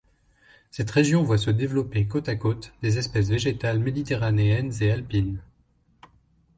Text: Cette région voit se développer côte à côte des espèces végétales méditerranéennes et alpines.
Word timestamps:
Cette 0.71 0.89
région 0.89 1.21
voit 1.21 1.37
se 1.37 1.51
développer 1.51 2.07
côte 2.07 2.27
à 2.27 2.35
côte 2.35 2.73
des 2.81 2.97
espèces 2.97 3.27
végétales 3.29 3.77
méditerranéennes 3.77 4.73
et 4.81 4.89
alpines. 4.91 5.39